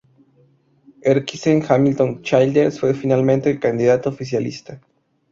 [1.03, 4.81] Erskine Hamilton Childers fue finalmente el candidato oficialista.